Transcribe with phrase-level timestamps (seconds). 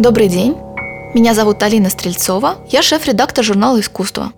[0.00, 0.56] Добрый день.
[1.12, 2.56] Меня зовут Алина Стрельцова.
[2.70, 4.32] Я шеф-редактор журнала «Искусство».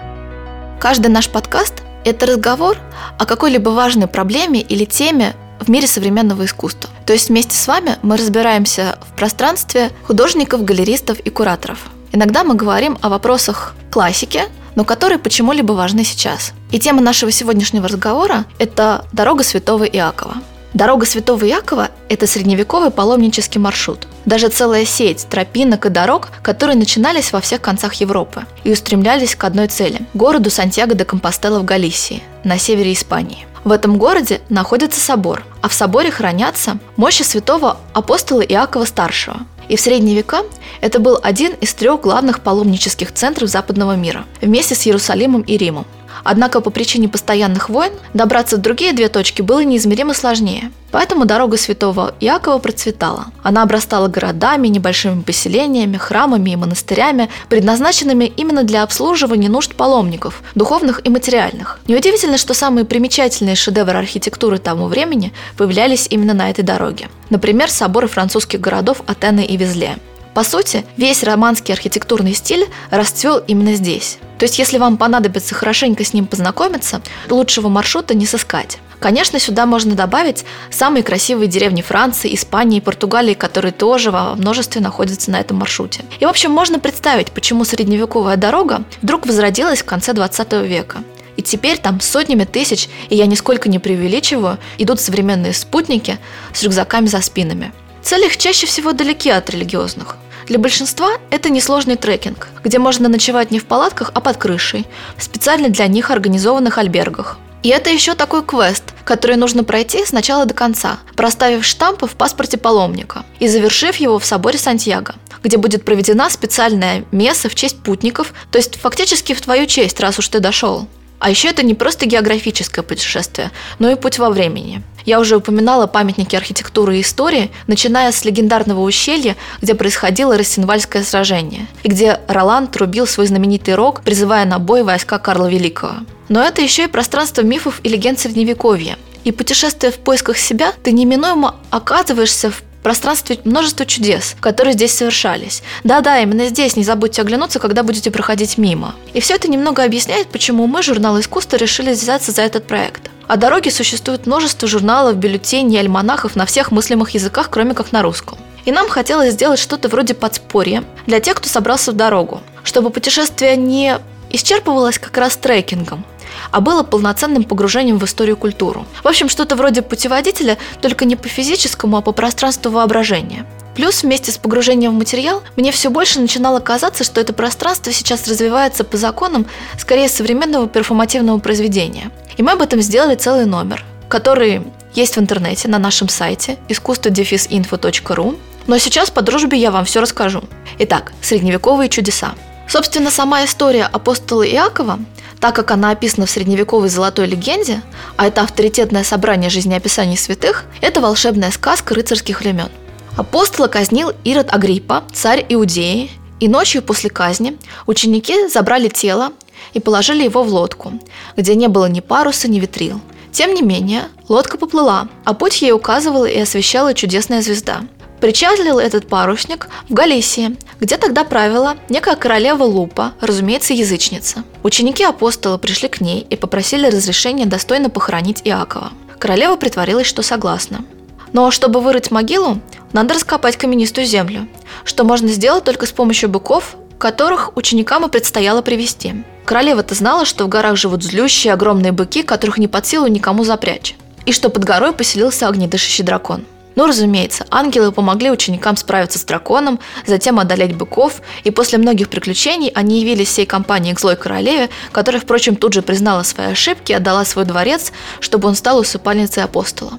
[0.81, 2.79] Каждый наш подкаст– это разговор
[3.17, 6.91] о какой-либо важной проблеме или теме в мире современного искусства.
[7.07, 11.79] То есть вместе с вами мы разбираемся в пространстве художников, галеристов и кураторов.
[12.11, 14.43] Иногда мы говорим о вопросах классики,
[14.75, 16.55] но которые почему-либо важны сейчас.
[16.73, 20.39] И тема нашего сегодняшнего разговора– это «Дорога святого Иакова».
[20.75, 24.09] Дорога Святого Якова– это средневековый паломнический маршрут.
[24.25, 29.45] Даже целая сеть тропинок и дорог, которые начинались во всех концах Европы и устремлялись к
[29.45, 33.47] одной цели– городу Сантьяго де Компостела в Галисии, на севере Испании.
[33.65, 39.41] В этом городе находится собор, а в соборе хранятся мощи святого апостола Иакова Старшего.
[39.69, 40.43] И в средние века
[40.81, 45.87] это был один из трех главных паломнических центров западного мира, вместе с Иерусалимом и Римом.
[46.25, 50.71] Однако по причине постоянных войн добраться в другие две точки было неизмеримо сложнее.
[50.93, 53.27] Поэтому дорога святого Якова процветала.
[53.43, 61.01] Она обрастала городами, небольшими поселениями, храмами и монастырями, предназначенными именно для обслуживания нужд паломников, духовных
[61.05, 61.81] и материальных.
[61.89, 67.09] Неудивительно, что самые примечательные шедевры архитектуры тому времени появлялись именно на этой дороге.
[67.31, 69.97] Например, соборы французских городов Атены и Везле.
[70.35, 74.19] По сути, весь романский архитектурный стиль расцвел именно здесь.
[74.39, 78.79] То есть, если вам понадобится хорошенько с ним познакомиться, лучшего маршрута не сыскать.
[78.99, 84.81] Конечно, сюда можно добавить самые красивые деревни Франции, Испании и Португалии, которые тоже во множестве
[84.81, 86.05] находятся на этом маршруте.
[86.21, 90.99] И, в общем, можно представить, почему средневековая дорога вдруг возродилась в конце 20 века.
[91.37, 96.19] И теперь там сотнями тысяч, и я нисколько не преувеличиваю, идут современные спутники
[96.55, 97.73] с рюкзаками за спинами.
[98.03, 100.17] Цели их чаще всего далеки от религиозных.
[100.47, 104.87] Для большинства это несложный трекинг, где можно ночевать не в палатках, а под крышей,
[105.17, 107.39] в специально для них организованных альбергах.
[107.63, 112.17] И это еще такой квест, который нужно пройти с начала до конца, проставив штампы в
[112.17, 117.79] паспорте паломника и завершив его в соборе Сантьяго, где будет проведена специальная месса в честь
[117.79, 120.89] путников, то есть фактически в твою честь, раз уж ты дошел.
[121.23, 124.83] А еще это не просто географическое путешествие, но и путь во времени.
[125.05, 131.69] Я уже упоминала памятники архитектуры и истории, начиная с легендарного ущелья, где происходило Рассенвальское сражение,
[131.85, 135.99] и где Роланд трубил свой знаменитый рог, призывая на бой войска Карла Великого.
[136.29, 138.99] Но это еще и пространство мифов и легенд Средневековья.
[139.23, 145.63] И путешествуя в поисках себя, ты неминуемо оказываешься в пространстве множество чудес, которые здесь совершались.
[145.85, 148.95] Да-да, именно здесь не забудьте оглянуться, когда будете проходить мимо.
[149.15, 153.11] И все это немного объясняет, почему мы, журнал искусства, решили взяться за этот проект.
[153.29, 158.39] О дороге существует множество журналов, бюллетеней, альманахов на всех мыслимых языках, кроме как на русском.
[158.65, 163.57] И нам хотелось сделать что-то вроде подспорья для тех, кто собрался в дорогу, чтобы путешествие
[163.57, 163.99] не
[164.31, 166.05] исчерпывалось как раз трекингом,
[166.51, 168.87] а было полноценным погружением в историю культуру.
[169.03, 173.47] В общем, что-то вроде путеводителя, только не по физическому, а по пространству воображения.
[173.75, 178.29] Плюс вместе с погружением в материал мне все больше начинало казаться, что это пространство сейчас
[178.29, 179.47] развивается по законам
[179.79, 182.11] скорее современного перформативного произведения.
[182.37, 184.63] И мы об этом сделали целый номер, который
[184.95, 188.39] есть в интернете на нашем сайте искусство-info.ru.
[188.67, 190.45] Но сейчас по дружбе я вам все расскажу.
[190.79, 192.35] Итак, средневековые чудеса.
[192.73, 194.99] Собственно, сама история апостола Иакова
[195.41, 197.83] так как она описана в средневековой золотой легенде,
[198.17, 202.71] а это авторитетное собрание жизнеописаний святых, это волшебная сказка рыцарских времен.
[203.17, 206.11] Апостола казнил Ирод Агриппа, царь Иудеи,
[206.41, 209.33] и ночью после казни ученики забрали тело
[209.75, 210.93] и положили его в лодку,
[211.37, 213.01] где не было ни паруса, ни ветрил.
[213.33, 217.83] Тем не менее, лодка поплыла, а путь ей указывала и освещала чудесная звезда–
[218.23, 224.45] Причалил этот парусник в Галисии, где тогда правила некая королева Лупа, разумеется, язычница.
[224.63, 228.93] Ученики апостола пришли к ней и попросили разрешения достойно похоронить Иакова.
[229.19, 230.85] Королева притворилась, что согласна.
[231.33, 232.61] Но чтобы вырыть могилу,
[232.93, 234.47] надо раскопать каменистую землю,
[234.85, 239.25] что можно сделать только с помощью быков, которых ученикам и предстояло привести.
[239.45, 243.97] Королева-то знала, что в горах живут злющие огромные быки, которых не под силу никому запрячь,
[244.27, 249.79] и что под горой поселился огнедышащий дракон– ну, разумеется, ангелы помогли ученикам справиться с драконом,
[250.07, 255.21] затем одолеть быков, и после многих приключений они явились всей компании к злой королеве, которая,
[255.21, 259.93] впрочем, тут же признала свои ошибки и отдала свой дворец, чтобы он стал усыпальницей апостола.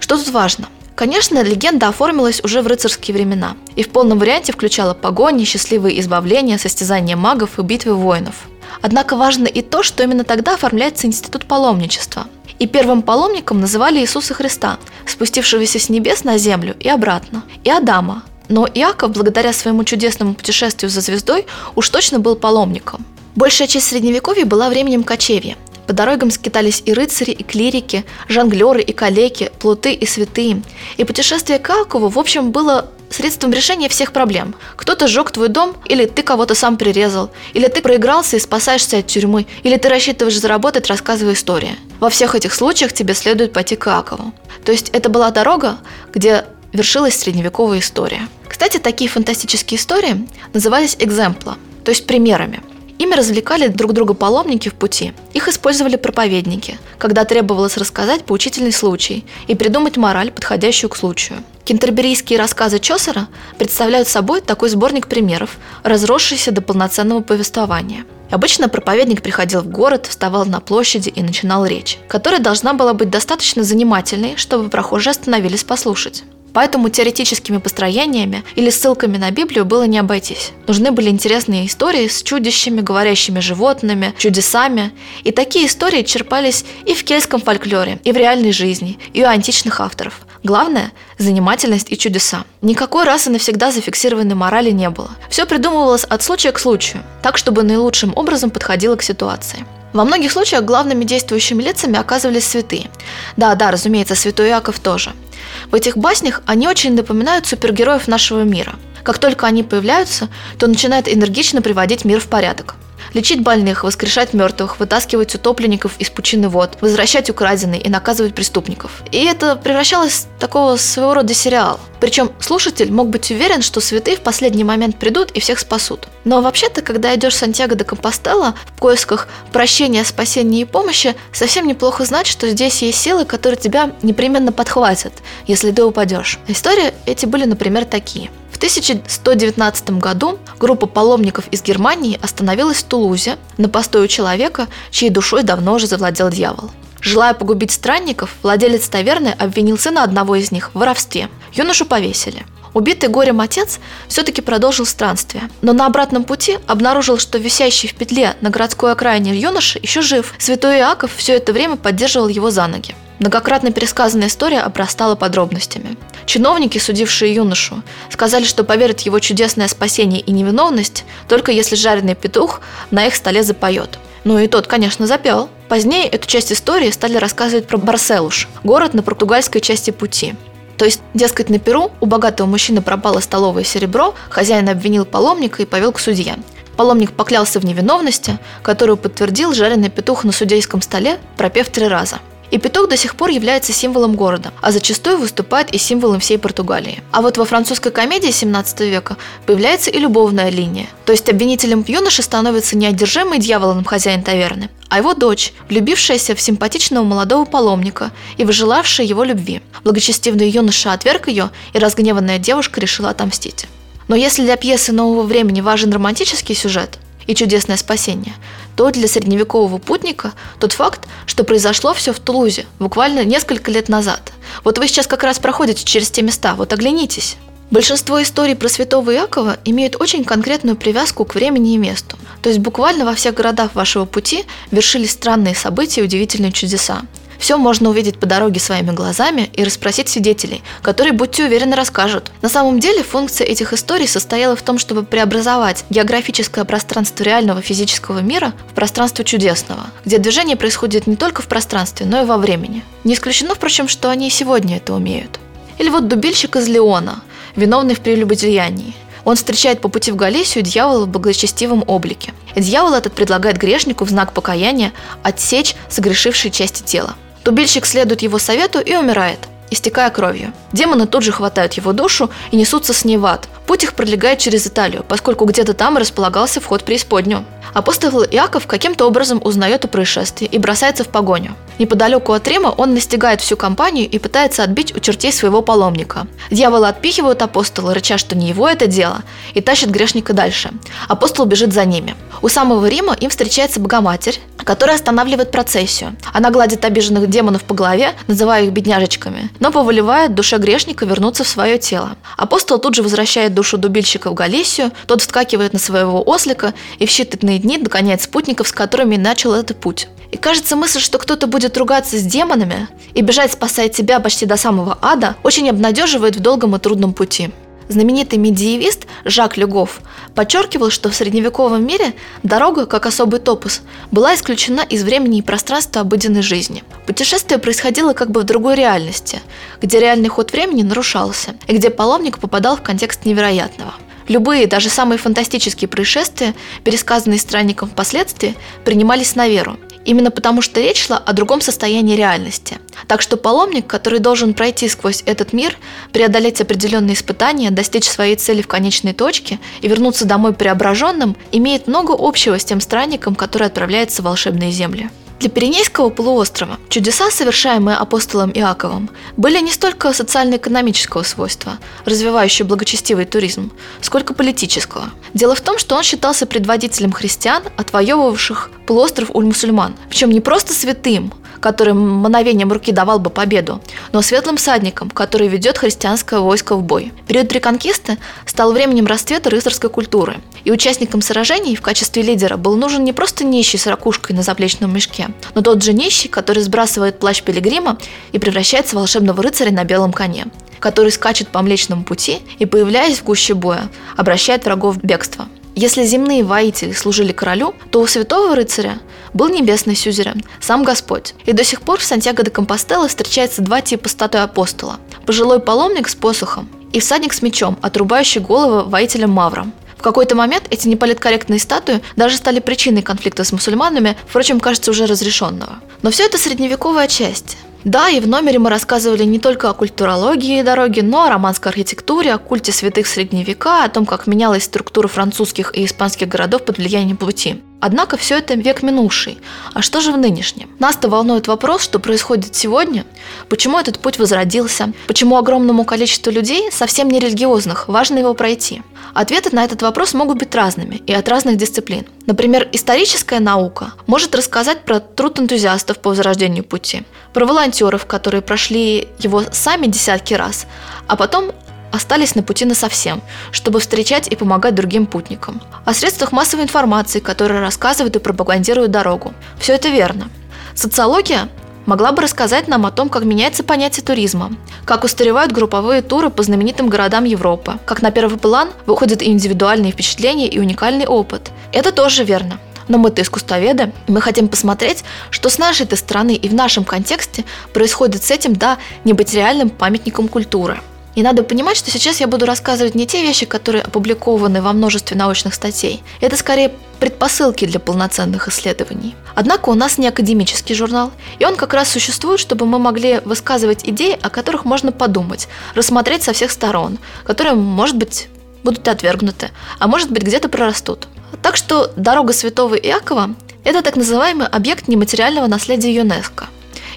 [0.00, 0.68] Что тут важно?
[0.94, 6.56] Конечно, легенда оформилась уже в рыцарские времена и в полном варианте включала погони, счастливые избавления,
[6.56, 8.48] состязания магов и битвы воинов.
[8.80, 12.26] Однако важно и то, что именно тогда оформляется институт паломничества–
[12.58, 18.22] и первым паломником называли Иисуса Христа, спустившегося с небес на землю и обратно, и Адама.
[18.48, 23.04] Но Иаков, благодаря своему чудесному путешествию за звездой, уж точно был паломником.
[23.34, 25.56] Большая часть Средневековья была временем кочевья.
[25.86, 30.62] По дорогам скитались и рыцари, и клирики, жонглеры и калеки, плуты и святые.
[30.96, 34.54] И путешествие к Иакову, в общем, было средством решения всех проблем.
[34.76, 39.06] Кто-то сжег твой дом, или ты кого-то сам прирезал, или ты проигрался и спасаешься от
[39.06, 41.76] тюрьмы, или ты рассчитываешь заработать, рассказывая истории.
[42.00, 44.32] Во всех этих случаях тебе следует пойти к Иакову.
[44.64, 45.78] То есть это была дорога,
[46.12, 48.28] где вершилась средневековая история.
[48.48, 52.60] Кстати, такие фантастические истории назывались экземпла, то есть примерами–
[52.98, 55.12] Ими развлекали друг друга паломники в пути.
[55.34, 61.38] Их использовали проповедники, когда требовалось рассказать поучительный случай и придумать мораль, подходящую к случаю.
[61.64, 63.28] Кентерберийские рассказы Чосера
[63.58, 68.04] представляют собой такой сборник примеров, разросшийся до полноценного повествования.
[68.30, 73.10] Обычно проповедник приходил в город, вставал на площади и начинал речь, которая должна была быть
[73.10, 76.24] достаточно занимательной, чтобы прохожие остановились послушать.
[76.52, 80.52] Поэтому теоретическими построениями или ссылками на Библию было не обойтись.
[80.66, 84.92] Нужны были интересные истории с чудищами, говорящими животными, чудесами.
[85.24, 89.80] И такие истории черпались и в кельтском фольклоре, и в реальной жизни, и у античных
[89.80, 90.26] авторов.
[90.42, 92.44] Главное– занимательность и чудеса.
[92.62, 95.10] Никакой раз и навсегда зафиксированной морали не было.
[95.28, 99.66] Все придумывалось от случая к случаю, так, чтобы наилучшим образом подходило к ситуации.
[99.92, 102.90] Во многих случаях главными действующими лицами оказывались святые.
[103.36, 105.12] Да, да, разумеется, святой Иаков тоже–
[105.70, 108.74] в этих баснях они очень напоминают супергероев нашего мира.
[109.02, 110.28] Как только они появляются,
[110.58, 112.74] то начинают энергично приводить мир в порядок.
[113.14, 119.02] Лечить больных, воскрешать мертвых, вытаскивать утопленников из пучины вод, возвращать украденные и наказывать преступников.
[119.12, 121.80] И это превращалось в такого своего рода сериал.
[122.00, 126.08] Причем слушатель мог быть уверен, что святые в последний момент придут и всех спасут.
[126.24, 131.66] Но вообще-то, когда идешь в Сантьяго де Компостела в поисках прощения, спасения и помощи, совсем
[131.66, 135.12] неплохо знать, что здесь есть силы, которые тебя непременно подхватят,
[135.46, 136.38] если ты упадешь.
[136.48, 143.36] Истории эти были, например, такие– в 1119 году группа паломников из Германии остановилась в Тулузе
[143.58, 146.70] на постой у человека, чьей душой давно уже завладел дьявол.
[147.02, 151.28] Желая погубить странников, владелец таверны обвинил сына одного из них в воровстве.
[151.52, 152.46] Юношу повесили.
[152.76, 158.36] Убитый горем отец все-таки продолжил странствие, но на обратном пути обнаружил, что висящий в петле
[158.42, 160.34] на городской окраине юноша еще жив.
[160.36, 162.94] Святой Иаков все это время поддерживал его за ноги.
[163.18, 165.96] Многократно пересказанная история обрастала подробностями.
[166.26, 172.60] Чиновники, судившие юношу, сказали, что поверят его чудесное спасение и невиновность, только если жареный петух
[172.90, 173.98] на их столе запоет.
[174.24, 175.48] Ну и тот, конечно, запел.
[175.70, 180.34] Позднее эту часть истории стали рассказывать про Барселуш, город на португальской части пути.
[180.76, 185.66] То есть, дескать, на Перу у богатого мужчины пропало столовое серебро, хозяин обвинил паломника и
[185.66, 186.36] повел к судье.
[186.76, 192.18] Паломник поклялся в невиновности, которую подтвердил жареный петух на судейском столе, пропев три раза–
[192.50, 197.02] и петух до сих пор является символом города, а зачастую выступает и символом всей Португалии.
[197.12, 199.16] А вот во французской комедии 17 века
[199.46, 200.86] появляется и любовная линия.
[201.04, 206.40] То есть обвинителем юноши становится не одержимый дьяволом хозяин таверны, а его дочь, влюбившаяся в
[206.40, 209.62] симпатичного молодого паломника и выжелавшая его любви.
[209.84, 213.66] Благочестивный юноша отверг ее, и разгневанная девушка решила отомстить.
[214.08, 218.34] Но если для пьесы нового времени важен романтический сюжет, и чудесное спасение,
[218.76, 224.32] то для средневекового путника тот факт, что произошло все в Тулузе буквально несколько лет назад.
[224.62, 227.36] Вот вы сейчас как раз проходите через те места, вот оглянитесь.
[227.70, 232.16] Большинство историй про святого Иакова имеют очень конкретную привязку к времени и месту.
[232.40, 237.02] То есть буквально во всех городах вашего пути вершились странные события и удивительные чудеса.
[237.38, 242.30] Все можно увидеть по дороге своими глазами и расспросить свидетелей, которые, будьте уверены, расскажут.
[242.42, 248.20] На самом деле функция этих историй состояла в том, чтобы преобразовать географическое пространство реального физического
[248.20, 252.82] мира в пространство чудесного, где движение происходит не только в пространстве, но и во времени.
[253.04, 255.38] Не исключено, впрочем, что они и сегодня это умеют.
[255.78, 257.22] Или вот дубильщик из Леона,
[257.54, 258.94] виновный в прелюбодеянии.
[259.24, 262.32] Он встречает по пути в Галисию дьявола в благочестивом облике.
[262.54, 264.92] И дьявол этот предлагает грешнику в знак покаяния
[265.24, 267.16] отсечь согрешившие части тела.
[267.46, 269.38] Тубильщик следует его совету и умирает,
[269.70, 270.52] истекая кровью.
[270.72, 273.48] Демоны тут же хватают его душу и несутся с ней в ад.
[273.66, 277.44] Путь их пролегает через Италию, поскольку где-то там располагался вход в преисподнюю.
[277.74, 281.56] Апостол Иаков каким-то образом узнает о происшествии и бросается в погоню.
[281.78, 286.26] Неподалеку от Рима он настигает всю компанию и пытается отбить у чертей своего паломника.
[286.50, 290.70] Дьяволы отпихивают апостола, рыча, что не его это дело, и тащат грешника дальше.
[291.08, 292.14] Апостол бежит за ними.
[292.40, 296.16] У самого Рима им встречается Богоматерь, которая останавливает процессию.
[296.32, 301.48] Она гладит обиженных демонов по голове, называя их бедняжечками, но повелевает душе грешника вернуться в
[301.48, 302.16] свое тело.
[302.36, 307.10] Апостол тут же возвращает душу дубильщика в Галисию, тот вскакивает на своего ослика и в
[307.10, 310.06] считанные дни догоняет спутников, с которыми начал этот путь.
[310.30, 314.56] И кажется, мысль, что кто-то будет ругаться с демонами и бежать спасать тебя почти до
[314.56, 317.50] самого ада, очень обнадеживает в долгом и трудном пути.
[317.88, 320.00] Знаменитый медиевист Жак Люгов
[320.34, 326.00] подчеркивал, что в средневековом мире дорога, как особый топус, была исключена из времени и пространства
[326.00, 326.82] обыденной жизни.
[327.06, 329.40] Путешествие происходило как бы в другой реальности,
[329.80, 333.94] где реальный ход времени нарушался, и где паломник попадал в контекст невероятного.
[334.28, 341.04] Любые, даже самые фантастические происшествия, пересказанные странником впоследствии, принимались на веру, именно потому что речь
[341.04, 342.78] шла о другом состоянии реальности.
[343.06, 345.76] Так что паломник, который должен пройти сквозь этот мир,
[346.12, 352.14] преодолеть определенные испытания, достичь своей цели в конечной точке и вернуться домой преображенным, имеет много
[352.18, 355.10] общего с тем странником, который отправляется в волшебные земли.
[355.38, 363.70] Для Пиренейского полуострова чудеса, совершаемые апостолом Иаковом, были не столько социально-экономического свойства, развивающие благочестивый туризм,
[364.00, 365.10] сколько политического.
[365.34, 370.72] Дело в том, что он считался предводителем христиан, отвоевывавших полуостров у мусульман, причем не просто
[370.72, 371.32] святым,
[371.66, 373.80] который мановением руки давал бы победу,
[374.12, 377.12] но светлым всадником, который ведет христианское войско в бой.
[377.26, 383.02] Период реконкисты стал временем расцвета рыцарской культуры, и участникам сражений в качестве лидера был нужен
[383.02, 387.42] не просто нищий с ракушкой на заплечном мешке, но тот же нищий, который сбрасывает плащ
[387.42, 387.98] пилигрима
[388.30, 390.46] и превращается в волшебного рыцаря на белом коне
[390.78, 395.48] который скачет по Млечному пути и, появляясь в гуще боя, обращает врагов в бегство.
[395.78, 398.98] Если земные воители служили королю, то у святого рыцаря
[399.34, 401.34] был небесный сюзерен, сам Господь.
[401.44, 404.98] И до сих пор в Сантьяго де Компостела встречается два типа статуи апостола.
[405.26, 409.74] Пожилой паломник с посохом и всадник с мечом, отрубающий головы воителям Маврам.
[409.98, 415.04] В какой-то момент эти неполиткорректные статуи даже стали причиной конфликта с мусульманами, впрочем, кажется, уже
[415.04, 415.80] разрешенного.
[416.00, 417.58] Но все это средневековая часть.
[417.86, 422.34] Да, и в номере мы рассказывали не только о культурологии дороги, но о романской архитектуре,
[422.34, 427.16] о культе святых средневека, о том, как менялась структура французских и испанских городов под влиянием
[427.16, 427.62] пути.
[427.80, 429.38] Однако все это век минувший.
[429.74, 430.70] А что же в нынешнем?
[430.78, 433.04] Нас-то волнует вопрос, что происходит сегодня,
[433.48, 438.82] почему этот путь возродился, почему огромному количеству людей, совсем не религиозных, важно его пройти.
[439.14, 442.06] Ответы на этот вопрос могут быть разными и от разных дисциплин.
[442.26, 449.08] Например, историческая наука может рассказать про труд энтузиастов по возрождению пути, про волонтеров, которые прошли
[449.18, 450.66] его сами десятки раз,
[451.06, 451.52] а потом
[451.92, 455.60] остались на пути на совсем, чтобы встречать и помогать другим путникам.
[455.84, 459.32] О средствах массовой информации, которые рассказывают и пропагандируют дорогу.
[459.58, 460.28] Все это верно.
[460.74, 461.48] Социология
[461.86, 464.52] могла бы рассказать нам о том, как меняется понятие туризма,
[464.84, 470.48] как устаревают групповые туры по знаменитым городам Европы, как на первый план выходят индивидуальные впечатления
[470.48, 471.50] и уникальный опыт.
[471.72, 472.58] Это тоже верно.
[472.88, 477.44] Но мы-то искусствоведы, и мы хотим посмотреть, что с нашей-то стороны и в нашем контексте
[477.72, 480.78] происходит с этим, да, нематериальным памятником культуры.
[481.16, 485.16] И надо понимать, что сейчас я буду рассказывать не те вещи, которые опубликованы во множестве
[485.16, 486.02] научных статей.
[486.20, 489.14] Это скорее предпосылки для полноценных исследований.
[489.34, 493.80] Однако у нас не академический журнал, и он как раз существует, чтобы мы могли высказывать
[493.88, 498.28] идеи, о которых можно подумать, рассмотреть со всех сторон, которые, может быть,
[498.62, 501.08] будут отвергнуты, а может быть, где-то прорастут.
[501.40, 503.30] Так что дорога Святого Иакова–
[503.64, 506.46] это так называемый объект нематериального наследия ЮНЕСКО.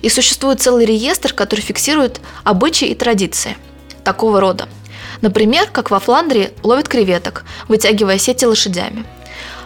[0.02, 3.56] И существует целый реестр, который фиксирует обычаи и традиции–
[4.04, 4.68] такого рода.
[5.22, 9.06] Например, как во Фландрии ловят креветок, вытягивая сети лошадями.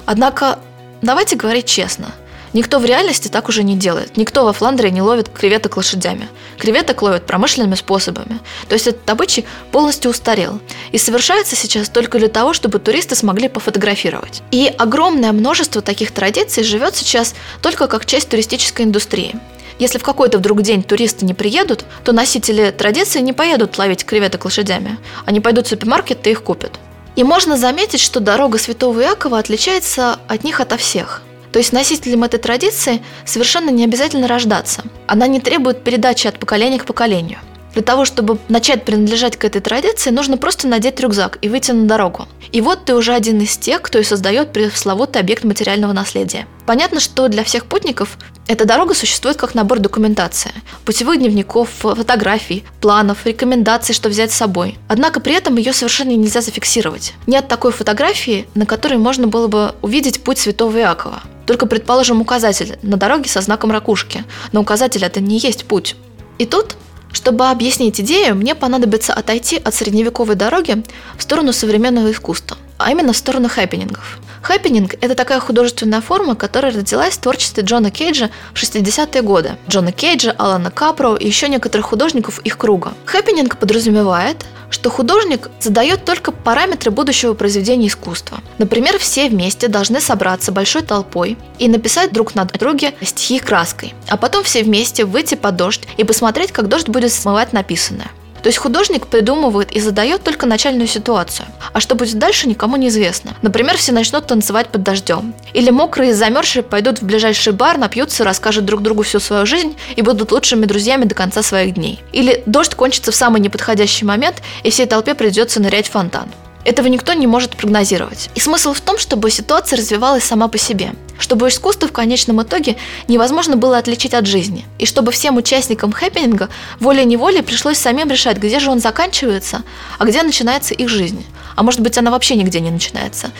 [0.05, 0.59] Однако,
[1.01, 2.11] давайте говорить честно,
[2.53, 4.17] никто в реальности так уже не делает.
[4.17, 6.27] Никто во Фландрии не ловит креветок лошадями.
[6.57, 8.39] Креветок ловят промышленными способами.
[8.67, 10.59] То есть этот обычай полностью устарел.
[10.91, 14.41] И совершается сейчас только для того, чтобы туристы смогли пофотографировать.
[14.51, 19.35] И огромное множество таких традиций живет сейчас только как часть туристической индустрии.
[19.83, 24.45] Если в какой-то вдруг день туристы не приедут, то носители традиции не поедут ловить креветок
[24.45, 24.97] лошадями.
[25.25, 26.79] Они пойдут в супермаркет и их купят.
[27.17, 31.21] И можно заметить, что дорога Святого Иакова отличается от них ото всех.
[31.51, 34.83] То есть носителям этой традиции совершенно не обязательно рождаться.
[35.05, 37.39] Она не требует передачи от поколения к поколению–
[37.73, 41.87] для того, чтобы начать принадлежать к этой традиции, нужно просто надеть рюкзак и выйти на
[41.87, 42.27] дорогу.
[42.51, 46.47] И вот ты уже один из тех, кто и создает пресловутый объект материального наследия.
[46.65, 50.51] Понятно, что для всех путников эта дорога существует как набор документации,
[50.85, 54.77] путевых дневников, фотографий, планов, рекомендаций, что взять с собой.
[54.87, 57.13] Однако при этом ее совершенно нельзя зафиксировать.
[57.25, 61.23] Нет такой фотографии, на которой можно было бы увидеть путь Святого Иакова.
[61.45, 65.95] Только, предположим, указатель на дороге со знаком ракушки, но указатель это не есть путь.
[66.37, 66.75] И тут
[67.13, 70.83] чтобы объяснить идею, мне понадобится отойти от средневековой дороги
[71.17, 74.19] в сторону современного искусства, а именно в сторону хэппинингов.
[74.43, 79.57] Хэппининг– это такая художественная форма, которая родилась в творчестве Джона Кейджа в 60-е годы.
[79.69, 82.93] Джона Кейджа, Алана Капро и еще некоторых художников их круга.
[83.05, 88.39] Хэппининг подразумевает, что художник задает только параметры будущего произведения искусства.
[88.57, 94.17] Например, все вместе должны собраться большой толпой и написать друг на друге стихи краской, а
[94.17, 98.11] потом все вместе выйти под дождь и посмотреть, как дождь будет смывать написанное.
[98.43, 101.47] То есть художник придумывает и задает только начальную ситуацию.
[101.71, 103.31] А что будет дальше, никому не известно.
[103.41, 105.33] Например, все начнут танцевать под дождем.
[105.53, 109.77] Или мокрые и замерзшие пойдут в ближайший бар, напьются, расскажут друг другу всю свою жизнь
[109.95, 112.03] и будут лучшими друзьями до конца своих дней.
[112.11, 116.27] Или дождь кончится в самый неподходящий момент, и всей толпе придется нырять в фонтан.
[116.65, 118.29] Этого никто не может прогнозировать.
[118.35, 122.77] И смысл в том, чтобы ситуация развивалась сама по себе, чтобы искусство в конечном итоге
[123.07, 128.59] невозможно было отличить от жизни, и чтобы всем участникам хэппининга волей-неволей пришлось самим решать, где
[128.59, 129.63] же он заканчивается,
[129.99, 131.25] а где начинается их жизнь.
[131.55, 133.31] А может быть, она вообще нигде не начинается.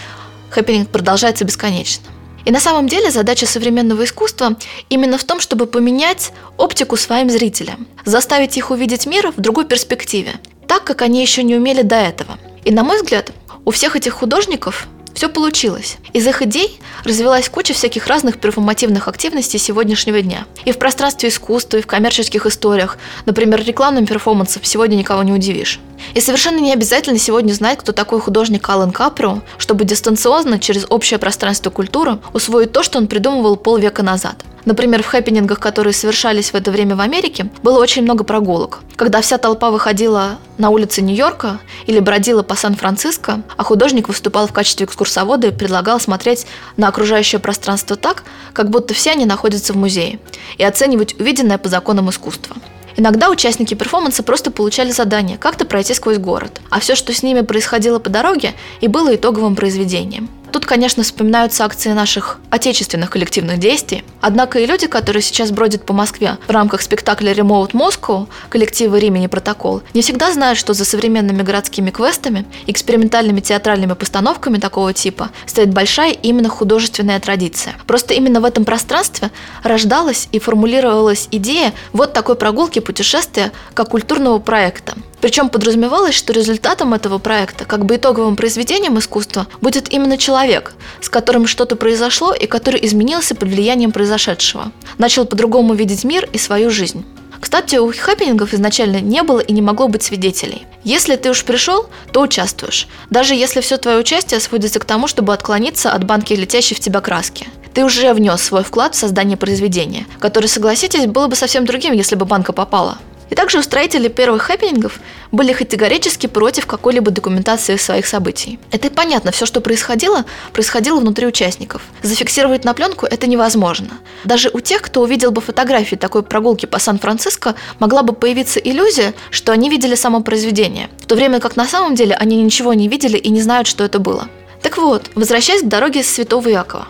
[0.50, 2.06] Хэппининг продолжается бесконечно.
[2.46, 4.58] И на самом деле задача современного искусства
[4.90, 10.34] именно в том, чтобы поменять оптику своим зрителям, заставить их увидеть мир в другой перспективе,
[10.68, 13.32] так, как они еще не умели до этого– и на мой взгляд,
[13.66, 15.98] у всех этих художников все получилось.
[16.14, 20.46] Из их идей развилась куча всяких разных перформативных активностей сегодняшнего дня.
[20.66, 25.80] И в пространстве искусства, и в коммерческих историях, например, рекламным перформансом сегодня никого не удивишь.
[26.14, 31.20] И совершенно не обязательно сегодня знать, кто такой художник Алан Капро, чтобы дистанционно через общее
[31.20, 36.56] пространство культуры усвоить то, что он придумывал полвека назад– Например, в хэппинингах, которые совершались в
[36.56, 38.82] это время в Америке, было очень много прогулок.
[38.96, 44.54] Когда вся толпа выходила на улицы Нью-Йорка или бродила по Сан-Франциско, а художник выступал в
[44.54, 46.48] качестве экскурсовода и предлагал смотреть
[46.84, 50.20] на окружающее пространство так, как будто все они находятся в музее,
[50.58, 52.58] и оценивать увиденное по законам искусства.
[52.98, 57.40] Иногда участники перформанса просто получали задание как-то пройти сквозь город, а все, что с ними
[57.40, 64.04] происходило по дороге, и было итоговым произведением– Тут, конечно, вспоминаются акции наших отечественных коллективных действий.
[64.22, 69.26] Однако и люди, которые сейчас бродят по Москве в рамках спектакля Remote Moscow коллектива Римени
[69.26, 75.74] Протокол, не всегда знают, что за современными городскими квестами, экспериментальными театральными постановками такого типа стоит
[75.74, 77.74] большая именно художественная традиция.
[77.88, 79.32] Просто именно в этом пространстве
[79.64, 84.94] рождалась и формулировалась идея вот такой прогулки путешествия как культурного проекта.
[85.24, 91.08] Причем подразумевалось, что результатом этого проекта, как бы итоговым произведением искусства, будет именно человек, с
[91.08, 94.74] которым что-то произошло и который изменился под влиянием произошедшего.
[94.98, 97.06] Начал по-другому видеть мир и свою жизнь.
[97.40, 100.68] Кстати, у хэппинингов изначально не было и не могло быть свидетелей.
[100.84, 102.90] Если ты уж пришел, то участвуешь.
[103.10, 107.00] Даже если все твое участие сводится к тому, чтобы отклониться от банки летящей в тебя
[107.00, 107.48] краски.
[107.74, 112.16] Ты уже внес свой вклад в создание произведения, которое, согласитесь, было бы совсем другим, если
[112.16, 112.98] бы банка попала.
[113.34, 115.00] И также устроители первых хэппинингов
[115.32, 118.60] были категорически против какой-либо документации своих событий.
[118.70, 121.82] Это и понятно, все, что происходило, происходило внутри участников.
[122.04, 123.90] Зафиксировать на пленку это невозможно.
[124.24, 129.16] Даже у тех, кто увидел бы фотографии такой прогулки по Сан-Франциско, могла бы появиться иллюзия,
[129.32, 132.88] что они видели само произведение, в то время как на самом деле они ничего не
[132.88, 134.28] видели и не знают, что это было.
[134.62, 136.88] Так вот, возвращаясь к дороге Святого Якова.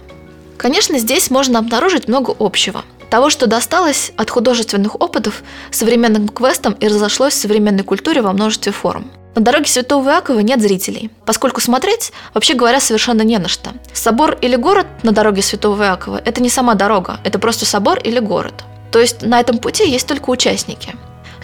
[0.58, 6.88] Конечно, здесь можно обнаружить много общего того, что досталось от художественных опытов современным квестам и
[6.88, 9.12] разошлось в современной культуре во множестве форм.
[9.36, 13.70] На дороге Святого Иакова нет зрителей, поскольку смотреть, вообще говоря, совершенно не на что.
[13.94, 18.18] Собор или город на дороге Святого Иакова– это не сама дорога, это просто собор или
[18.18, 18.64] город.
[18.92, 20.96] То есть на этом пути есть только участники.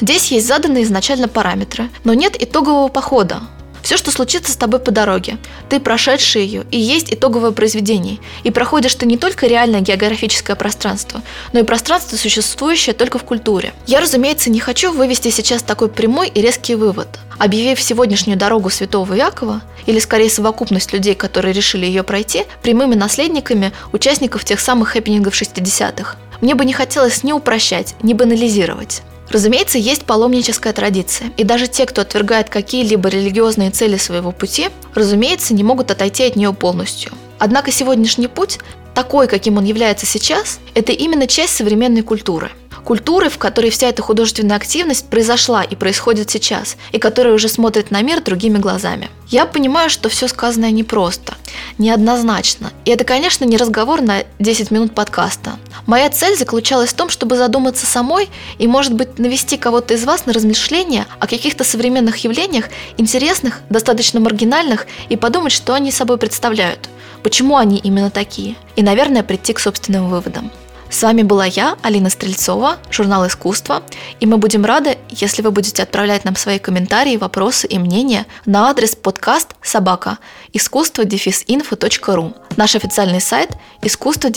[0.02, 3.42] Здесь есть заданные изначально параметры, но нет итогового похода,
[3.90, 8.20] все, что случится с тобой по дороге, ты прошедший ее, и есть итоговое произведение.
[8.44, 11.24] И проходишь ты не только реальное географическое пространство,
[11.54, 13.74] но и пространство, существующее только в культуре.
[13.88, 17.08] Я, разумеется, не хочу вывести сейчас такой прямой и резкий вывод.
[17.40, 23.74] Объявив сегодняшнюю дорогу Святого Якова, или скорее совокупность людей, которые решили ее пройти, прямыми наследниками
[23.92, 29.02] участников тех самых хэппинингов 60-х, мне бы не хотелось ни упрощать, ни банализировать.
[29.30, 35.54] Разумеется, есть паломническая традиция, и даже те, кто отвергает какие-либо религиозные цели своего пути, разумеется,
[35.54, 37.12] не могут отойти от нее полностью.
[37.38, 38.60] Однако сегодняшний путь,
[38.96, 42.52] такой, каким он является сейчас, это именно часть современной культуры–
[42.84, 47.92] культуры, в которой вся эта художественная активность произошла и происходит сейчас, и которая уже смотрит
[47.92, 49.10] на мир другими глазами.
[49.28, 51.36] Я понимаю, что все сказанное непросто,
[51.78, 52.72] неоднозначно.
[52.86, 55.60] И это, конечно, не разговор на 10 минут подкаста.
[55.86, 60.26] Моя цель заключалась в том, чтобы задуматься самой и, может быть, навести кого-то из вас
[60.26, 62.66] на размышления о каких-то современных явлениях,
[62.98, 66.90] интересных, достаточно маргинальных, и подумать, что они собой представляют,
[67.22, 70.52] почему они именно такие, и, наверное, прийти к собственным выводам.
[70.90, 73.84] С вами была я, Алина Стрельцова, журнал «Искусство»,
[74.20, 78.70] и мы будем рады, если вы будете отправлять нам свои комментарии, вопросы и мнения на
[78.70, 80.18] адрес подкаст собака
[80.52, 81.06] искусство
[81.48, 83.52] инфо.ру наш официальный сайт
[83.84, 84.32] искусство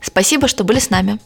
[0.00, 1.18] Спасибо, что были с нами.